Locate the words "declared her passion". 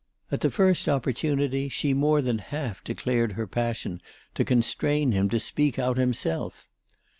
2.83-4.01